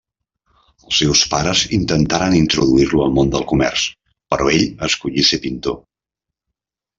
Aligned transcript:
Els 0.85 1.01
seus 1.01 1.19
pares 1.33 1.59
intentaren 1.77 2.37
introduir-lo 2.37 3.03
al 3.05 3.13
món 3.19 3.29
del 3.37 3.45
comerç, 3.53 3.85
però 4.35 4.49
ell 4.55 4.67
escollí 4.89 5.27
ser 5.29 5.41
pintor. 5.47 5.79